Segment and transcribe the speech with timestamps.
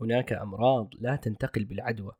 [0.00, 2.12] هناك أمراض لا تنتقل بالعدوى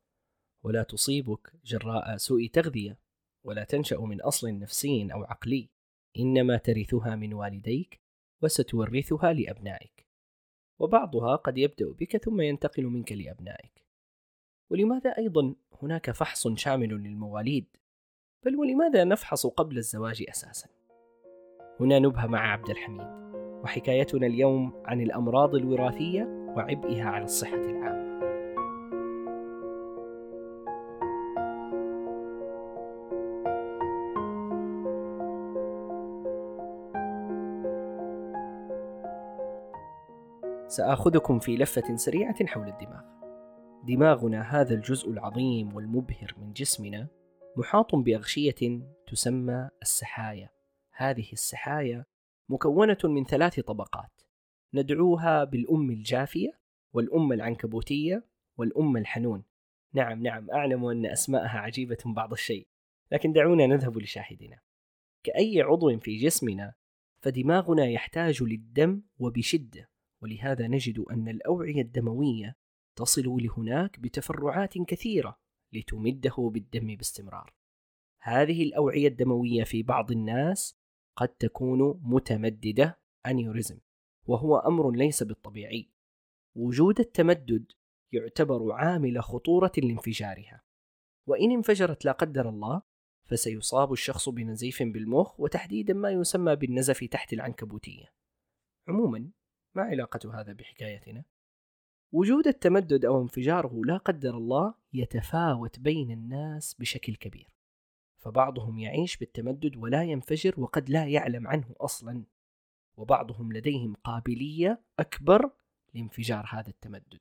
[0.65, 2.99] ولا تصيبك جراء سوء تغذية
[3.45, 5.68] ولا تنشأ من أصل نفسي أو عقلي.
[6.19, 8.01] إنما ترثها من والديك
[8.43, 10.07] وستورثها لأبنائك.
[10.80, 13.85] وبعضها قد يبدأ بك ثم ينتقل منك لأبنائك.
[14.71, 17.67] ولماذا أيضا هناك فحص شامل للمواليد؟
[18.45, 20.69] بل ولماذا نفحص قبل الزواج أساسا؟
[21.81, 23.21] هنا نبهى مع عبد الحميد
[23.65, 28.11] وحكايتنا اليوم عن الأمراض الوراثية وعبئها على الصحة العامة
[40.68, 43.02] سآخذكم في لفة سريعة حول الدماغ.
[43.84, 47.09] دماغنا هذا الجزء العظيم والمبهر من جسمنا
[47.56, 50.48] محاط بأغشية تسمى السحايا.
[50.92, 52.04] هذه السحايا
[52.48, 54.20] مكونة من ثلاث طبقات
[54.74, 56.60] ندعوها بالأم الجافية
[56.92, 58.24] والأم العنكبوتية
[58.56, 59.45] والأم الحنون.
[59.93, 62.66] نعم نعم أعلم أن أسماءها عجيبة بعض الشيء،
[63.12, 64.61] لكن دعونا نذهب لشاهدنا.
[65.23, 66.75] كأي عضو في جسمنا
[67.21, 69.91] فدماغنا يحتاج للدم وبشدة
[70.23, 72.57] ولهذا نجد أن الأوعية الدموية
[72.97, 75.39] تصل لهناك بتفرعات كثيرة
[75.73, 77.55] لتمده بالدم باستمرار.
[78.21, 80.79] هذه الأوعية الدموية في بعض الناس
[81.17, 83.79] قد تكون متمددة أنيوريزم
[84.27, 85.91] وهو أمر ليس بالطبيعي.
[86.55, 87.73] وجود التمدد
[88.13, 90.62] يعتبر عامل خطورة لانفجارها.
[91.27, 92.83] وإن انفجرت لا قدر الله
[93.25, 98.12] فسيصاب الشخص بنزيف بالمخ وتحديدا ما يسمى بالنزف تحت العنكبوتية.
[98.89, 99.31] عموما
[99.75, 101.25] ما علاقة هذا بحكايتنا؟
[102.12, 107.55] وجود التمدد أو انفجاره لا قدر الله يتفاوت بين الناس بشكل كبير
[108.19, 112.25] فبعضهم يعيش بالتمدد ولا ينفجر وقد لا يعلم عنه أصلا
[113.01, 115.51] وبعضهم لديهم قابلية أكبر
[115.95, 117.20] لانفجار هذا التمدد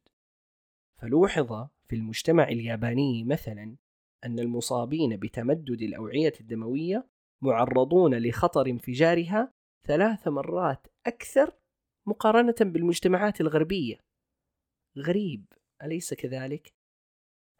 [1.01, 3.77] فلوحظ في المجتمع الياباني مثلا
[4.25, 7.09] أن المصابين بتمدد الأوعية الدموية
[7.41, 9.53] معرضون لخطر انفجارها
[9.87, 11.53] ثلاث مرات أكثر
[12.05, 13.99] مقارنة بالمجتمعات الغربية.
[14.97, 15.45] غريب،
[15.83, 16.73] أليس كذلك؟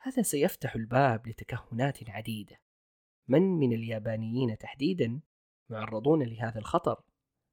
[0.02, 2.62] هذا سيفتح الباب لتكهنات عديدة.
[3.28, 5.22] من من اليابانيين تحديدا
[5.70, 7.04] معرضون لهذا الخطر؟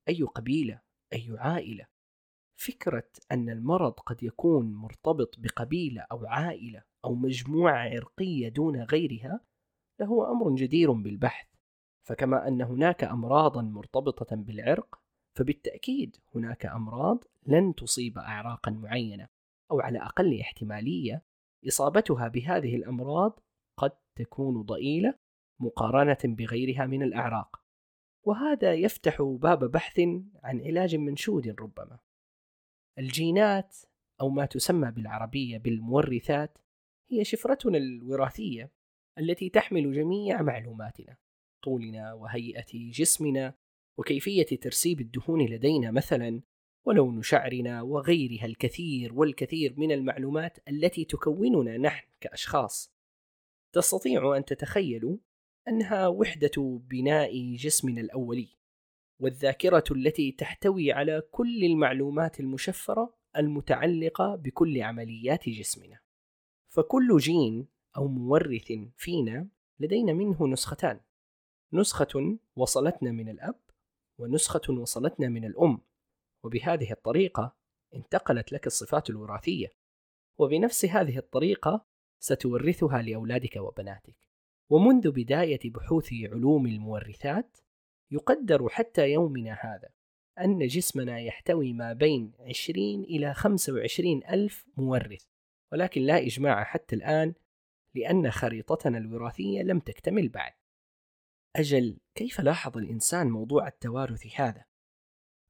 [0.08, 0.80] أي قبيلة؟
[1.12, 1.86] أي عائلة؟
[2.56, 9.40] فكرة أن المرض قد يكون مرتبط بقبيلة أو عائلة أو مجموعة عرقية دون غيرها
[10.00, 11.46] لهو أمر جدير بالبحث
[12.06, 15.00] فكما أن هناك أمراضا مرتبطة بالعرق
[15.36, 19.28] فبالتأكيد هناك أمراض لن تصيب أعراقا معينة
[19.70, 21.22] أو على أقل احتمالية
[21.68, 23.40] إصابتها بهذه الأمراض
[23.76, 25.14] قد تكون ضئيلة
[25.60, 27.60] مقارنة بغيرها من الأعراق
[28.26, 30.00] وهذا يفتح باب بحث
[30.42, 31.98] عن علاج منشود ربما
[32.98, 33.76] الجينات
[34.20, 36.58] أو ما تسمى بالعربية بالمورثات
[37.10, 38.72] هي شفرتنا الوراثية
[39.18, 41.16] التي تحمل جميع معلوماتنا
[41.62, 43.54] طولنا وهيئة جسمنا
[43.98, 46.42] وكيفية ترسيب الدهون لدينا مثلا
[46.86, 52.92] ولون شعرنا وغيرها الكثير والكثير من المعلومات التي تكوننا نحن كأشخاص.
[53.74, 55.16] تستطيع أن تتخيلوا
[55.68, 58.48] أنها وحدة بناء جسمنا الأولي،
[59.20, 65.98] والذاكرة التي تحتوي على كل المعلومات المشفرة المتعلقة بكل عمليات جسمنا.
[66.68, 67.66] فكل جين
[67.96, 69.48] أو مورث فينا
[69.80, 71.00] لدينا منه نسختان.
[71.72, 73.60] نسخة وصلتنا من الأب
[74.18, 75.80] ونسخة وصلتنا من الأم
[76.44, 77.56] وبهذه الطريقة
[77.94, 79.68] انتقلت لك الصفات الوراثية
[80.38, 81.86] وبنفس هذه الطريقة
[82.18, 84.25] ستورثها لأولادك وبناتك
[84.70, 87.58] ومنذ بداية بحوث علوم المورثات
[88.10, 89.88] يقدر حتى يومنا هذا
[90.40, 95.24] أن جسمنا يحتوي ما بين 20 إلى 25 ألف مورث.
[95.72, 97.34] ولكن لا إجماع حتى الآن
[97.94, 100.52] لأن خريطتنا الوراثية لم تكتمل بعد.
[101.56, 104.64] أجل كيف لاحظ الإنسان موضوع التوارث هذا؟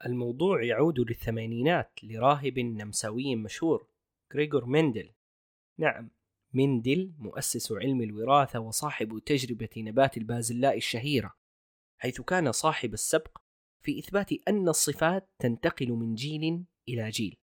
[0.06, 3.88] الموضوع يعود للثمانينات لراهب نمساوي مشهور
[4.34, 5.12] غريغور مندل
[5.78, 6.10] نعم
[6.53, 11.34] مندل مؤسس علم الوراثة وصاحب تجربة نبات البازلاء الشهيرة
[11.98, 13.39] حيث كان صاحب السبق
[13.83, 17.37] في إثبات أن الصفات تنتقل من جيل إلى جيل.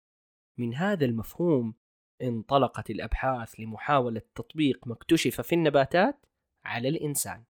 [0.58, 1.74] من هذا المفهوم
[2.22, 6.26] انطلقت الأبحاث لمحاولة تطبيق ما اكتشف في النباتات
[6.64, 7.44] على الإنسان.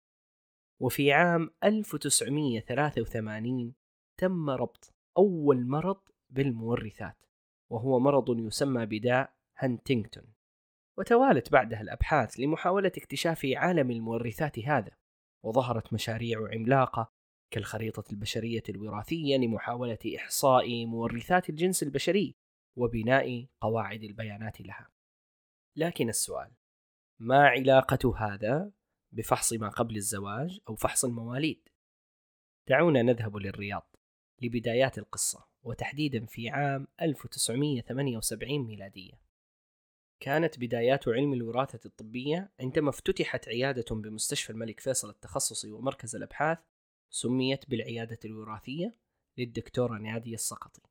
[0.79, 3.73] وفي عام 1983
[4.17, 7.25] تم ربط أول مرض بالمورثات
[7.69, 10.38] وهو مرض يسمى بداء هانتينغتون.
[10.99, 14.91] وتوالت بعدها الأبحاث لمحاولة اكتشاف عالم المورثات هذا
[15.43, 17.11] وظهرت مشاريع عملاقة
[17.51, 22.35] كالخريطة البشرية الوراثية لمحاولة إحصاء مورثات الجنس البشري
[22.75, 24.89] وبناء قواعد البيانات لها.
[25.75, 26.51] لكن السؤال:
[27.19, 28.71] ما علاقة هذا
[29.11, 31.69] بفحص ما قبل الزواج أو فحص المواليد؟
[32.67, 33.95] دعونا نذهب للرياض
[34.41, 39.28] لبدايات القصة وتحديدا في عام 1978 ميلادية.
[40.19, 46.59] كانت بدايات علم الوراثة الطبية عندما افتتحت عيادة بمستشفى الملك فيصل التخصصي ومركز الأبحاث
[47.09, 48.95] سميت بالعيادة الوراثية
[49.37, 50.81] للدكتورة نادية السقطي.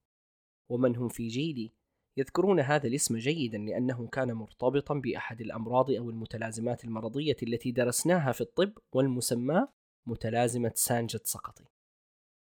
[0.68, 1.72] ومن هم في جيلي
[2.16, 8.40] يذكرون هذا الاسم جيدا لأنه كان مرتبطا بأحد الأمراض أو المتلازمات المرضية التي درسناها في
[8.40, 9.68] الطب والمسمى
[10.06, 11.64] متلازمة سانجت سقطي.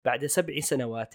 [0.05, 1.15] بعد سبع سنوات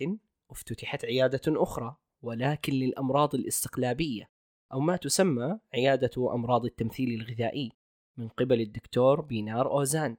[0.52, 4.35] افتتحت عيادة أخرى ولكن للأمراض الاستقلابية
[4.76, 7.72] أو ما تسمى عيادة أمراض التمثيل الغذائي
[8.18, 10.18] من قبل الدكتور بينار أوزاند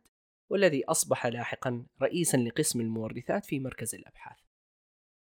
[0.50, 4.38] والذي أصبح لاحقا رئيسا لقسم المورثات في مركز الأبحاث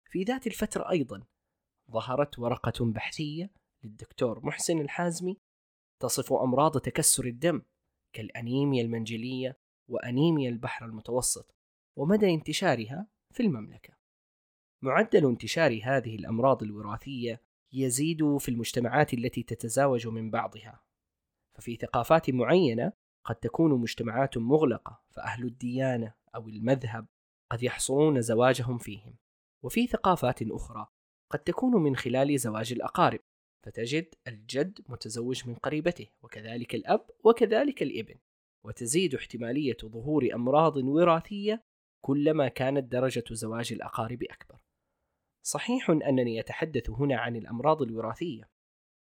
[0.09, 1.24] في ذات الفترة أيضا
[1.91, 3.50] ظهرت ورقة بحثية
[3.83, 5.38] للدكتور محسن الحازمي
[6.00, 7.62] تصف أمراض تكسر الدم
[8.13, 9.57] كالأنيميا المنجلية
[9.88, 11.56] وأنيميا البحر المتوسط
[11.95, 13.94] ومدى انتشارها في المملكة.
[14.81, 17.41] معدل انتشار هذه الأمراض الوراثية
[17.74, 20.84] يزيد في المجتمعات التي تتزاوج من بعضها،
[21.56, 22.94] ففي ثقافات معينة
[23.25, 27.08] قد تكون مجتمعات مغلقة فأهل الديانة أو المذهب
[27.52, 29.16] قد يحصرون زواجهم فيهم،
[29.64, 30.88] وفي ثقافات أخرى
[31.31, 33.20] قد تكون من خلال زواج الأقارب
[33.66, 38.16] فتجد الجد متزوج من قريبته وكذلك الأب وكذلك الإبن.
[38.66, 41.64] وتزيد احتمالية ظهور أمراض وراثية
[42.02, 44.62] كلما كانت درجة زواج الأقارب أكبر.
[45.44, 48.50] صحيح أنني أتحدث هنا عن الأمراض الوراثية،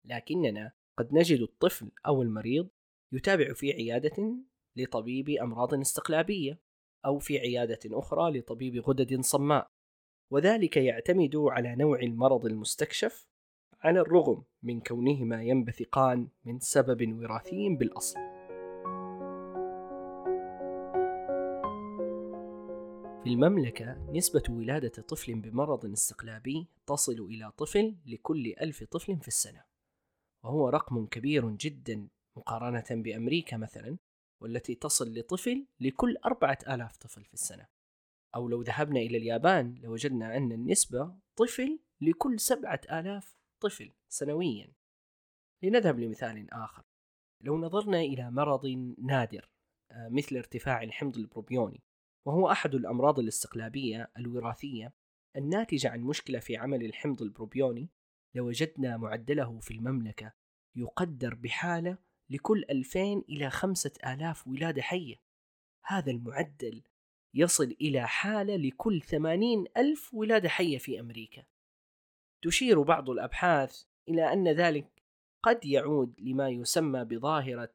[0.06, 2.70] لكننا قد نجد الطفل أو المريض
[3.12, 4.36] يتابع في عيادة
[4.76, 6.60] لطبيب أمراض استقلابية،
[7.06, 9.72] أو في عيادة أخرى لطبيب غدد صماء،
[10.32, 13.28] وذلك يعتمد على نوع المرض المستكشف
[13.82, 18.33] على الرغم من كونهما ينبثقان من سبب وراثي بالأصل.
[23.24, 29.64] في المملكة نسبة ولادة طفل بمرض استقلابي تصل إلى طفل لكل ألف طفل في السنة
[30.44, 33.98] وهو رقم كبير جدا مقارنة بأمريكا مثلا
[34.42, 37.68] والتي تصل لطفل لكل أربعة آلاف طفل في السنة.
[38.36, 44.74] أو لو ذهبنا إلى اليابان لوجدنا أن النسبة طفل لكل سبعة آلاف طفل سنويا.
[45.64, 46.84] لنذهب لمثال آخر.
[47.42, 48.66] لو نظرنا إلى مرض
[48.98, 49.50] نادر
[49.92, 51.84] آه، مثل ارتفاع الحمض البروبيوني
[52.26, 54.94] وهو أحد الأمراض الاستقلابية الوراثية
[55.36, 57.90] الناتجة عن مشكلة في عمل الحمض البروبيوني
[58.36, 60.34] لوجدنا معدله في المملكة
[60.76, 61.98] يقدر بحالة
[62.30, 65.16] لكل 2000 إلى 5000 ولادة حية.
[65.86, 66.84] هذا المعدل
[67.34, 71.44] يصل إلى حالة لكل 80 ألف ولادة حية في أمريكا.
[72.42, 75.04] تشير بعض الأبحاث إلى أن ذلك
[75.44, 77.74] قد يعود لما يسمى بظاهرة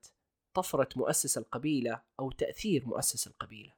[0.55, 3.73] طفرة مؤسس القبيلة أو تأثير مؤسس القبيلة.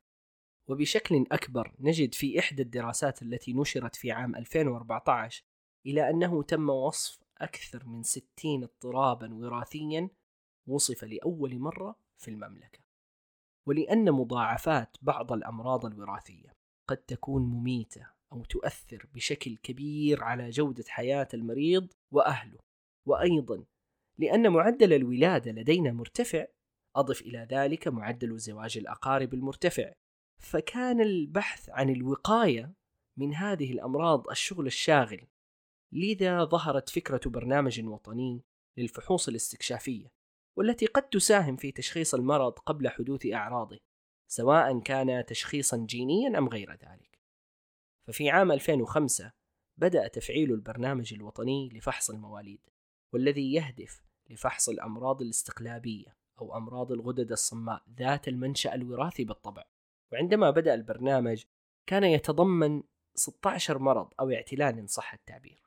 [0.71, 5.45] وبشكل أكبر نجد في إحدى الدراسات التي نشرت في عام 2014
[5.87, 10.09] إلى أنه تم وصف أكثر من 60 اضطرابا وراثيا
[10.67, 12.79] وصف لأول مرة في المملكة.
[13.67, 16.53] ولأن مضاعفات بعض الأمراض الوراثية
[16.89, 22.59] قد تكون مميتة أو تؤثر بشكل كبير على جودة حياة المريض وأهله.
[23.07, 23.65] وأيضا
[24.19, 26.47] لأن معدل الولادة لدينا مرتفع
[26.97, 29.93] أضف إلى ذلك معدل زواج الأقارب المرتفع.
[30.41, 32.75] فكان البحث عن الوقاية
[33.17, 35.27] من هذه الأمراض الشغل الشاغل
[35.93, 38.45] لذا ظهرت فكرة برنامج وطني
[38.77, 40.13] للفحوص الاستكشافية
[40.57, 43.79] والتي قد تساهم في تشخيص المرض قبل حدوث أعراضه
[44.31, 47.19] سواء كان تشخيصا جينيا أم غير ذلك.
[48.07, 49.33] ففي عام 2005
[49.77, 52.61] بدأ تفعيل البرنامج الوطني لفحص المواليد
[53.13, 59.65] والذي يهدف لفحص الأمراض الاستقلابية أو أمراض الغدد الصماء ذات المنشأ الوراثي بالطبع.
[60.13, 61.45] وعندما بدأ البرنامج
[61.87, 62.83] كان يتضمن
[63.15, 65.63] 16 مرض أو اعتلال إن صح التعبير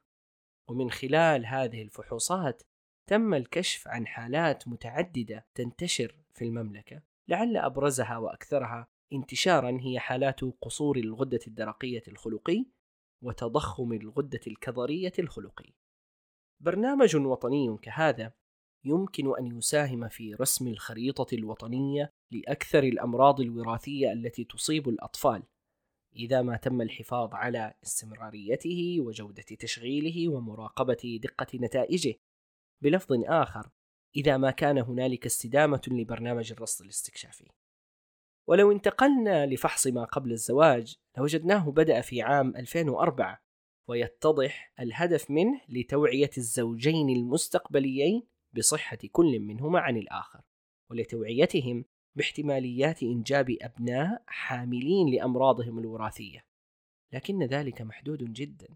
[0.70, 2.64] ومن خلال هذه الفحوصات
[3.10, 10.98] تم الكشف عن حالات متعددة تنتشر في المملكة لعل أبرزها وأكثرها انتشارا هي حالات قصور
[10.98, 12.66] الغدة الدرقية الخلقي
[13.24, 15.74] وتضخم الغدة الكظرية الخلقي.
[16.60, 18.34] برنامج وطني كهذا
[18.86, 25.44] يمكن أن يساهم في رسم الخريطة الوطنية لأكثر الأمراض الوراثية التي تصيب الأطفال،
[26.16, 32.16] إذا ما تم الحفاظ على استمراريته وجودة تشغيله ومراقبة دقة نتائجه،
[32.82, 33.70] بلفظ آخر
[34.16, 37.50] إذا ما كان هنالك استدامة لبرنامج الرصد الاستكشافي.
[38.48, 43.44] ولو انتقلنا لفحص ما قبل الزواج لوجدناه بدأ في عام 2004
[43.90, 50.42] ويتضح الهدف منه لتوعية الزوجين المستقبليين بصحة كل منهما عن الآخر
[50.90, 56.46] ولتوعيتهم باحتماليات إنجاب أبناء حاملين لأمراضهم الوراثية.
[57.14, 58.68] لكن ذلك محدود جدا.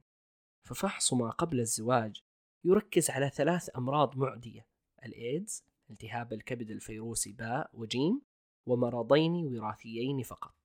[0.63, 2.21] ففحص ما قبل الزواج
[2.63, 4.65] يركز على ثلاث أمراض معدية
[5.05, 8.21] الإيدز التهاب الكبد الفيروسي باء وجيم
[8.65, 10.55] ومرضين وراثيين فقط.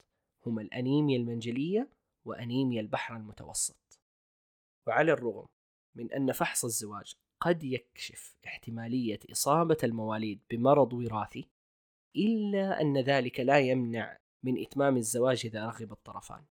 [0.47, 1.89] هما الأنيميا المنجلية
[2.25, 4.01] وأنيميا البحر المتوسط.
[4.87, 5.47] وعلى الرغم
[5.95, 11.49] من أن فحص الزواج قد يكشف احتمالية إصابة المواليد بمرض وراثي
[12.17, 16.45] إلا أن ذلك لا يمنع من إتمام الزواج إذا رغب الطرفان.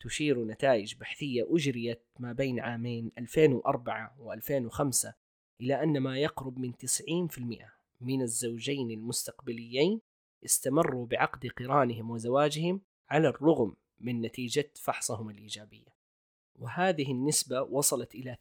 [0.00, 5.14] تشير نتائج بحثية أجريت ما بين عامين 2004 و 2005
[5.60, 10.00] إلى أن ما يقرب من 90% من الزوجين المستقبليين
[10.44, 15.96] استمروا بعقد قرانهم وزواجهم على الرغم من نتيجة فحصهم الإيجابية.
[16.58, 18.36] وهذه النسبة وصلت إلى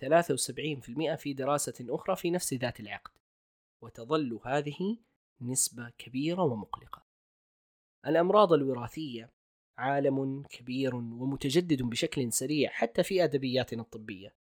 [1.16, 3.12] 73% في دراسة أخرى في نفس ذات العقد.
[3.82, 4.98] وتظل هذه
[5.42, 7.06] نسبة كبيرة ومقلقة.
[8.06, 9.32] الأمراض الوراثية
[9.78, 14.36] عالم كبير ومتجدد بشكل سريع حتى في أدبياتنا الطبية.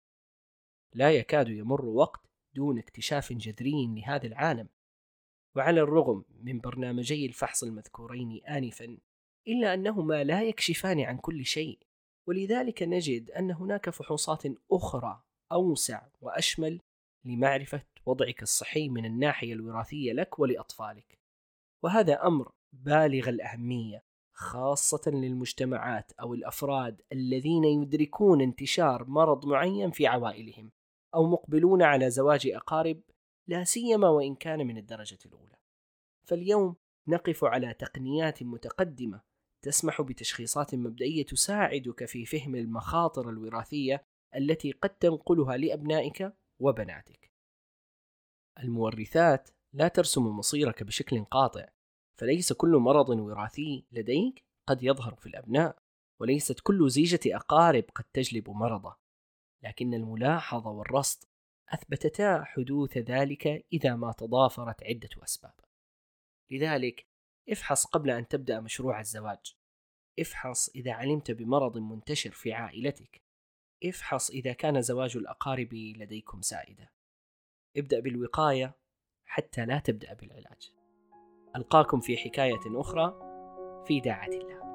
[0.95, 2.21] لا يكاد يمر وقت
[2.55, 4.69] دون اكتشاف جذري لهذا العالم.
[5.57, 8.99] وعلى الرغم من برنامجي الفحص المذكورين آنفا
[9.49, 11.79] إلا أنهما لا يكشفان عن كل شيء.
[12.27, 15.23] ولذلك نجد أن هناك فحوصات أخرى
[15.53, 16.81] أوسع وأشمل
[17.25, 21.19] لمعرفة وضعك الصحي من الناحية الوراثية لك ولأطفالك
[21.83, 30.73] وهذا أمر بالغ الأهمية خاصة للمجتمعات أو الأفراد الذين يدركون انتشار مرض معين في عوائلهم
[31.15, 33.01] أو مقبلون على زواج أقارب
[33.49, 35.57] لا سيما وإن كان من الدرجة الأولى.
[36.25, 36.77] فاليوم
[37.09, 39.21] نقف على تقنيات متقدمة
[39.63, 44.05] تسمح بتشخيصات مبدئية تساعدك في فهم المخاطر الوراثية
[44.37, 47.36] التي قد تنقلها لأبنائك وبناتك.
[48.59, 51.69] المورثات لا ترسم مصيرك بشكل قاطع،
[52.19, 55.79] فليس كل مرض وراثي لديك قد يظهر في الأبناء،
[56.21, 58.97] وليست كل زيجة أقارب قد تجلب مرضه،
[59.63, 61.25] لكن الملاحظة والرصد
[61.69, 65.55] أثبتتا حدوث ذلك إذا ما تضافرت عدة أسباب.
[66.51, 67.07] لذلك
[67.49, 69.57] افحص قبل أن تبدأ مشروع الزواج.
[70.19, 73.23] افحص إذا علمت بمرض منتشر في عائلتك.
[73.85, 76.96] افحص إذا كان زواج الأقارب لديكم سائدة.
[77.77, 78.75] ابدأ بالوقاية
[79.27, 80.73] حتى لا تبدأ بالعلاج.
[81.57, 83.19] ألقاكم في حكاية أخرى
[83.87, 84.66] في داعة الله.